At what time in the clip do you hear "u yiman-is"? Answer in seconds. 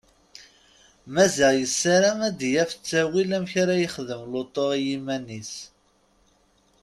4.75-5.53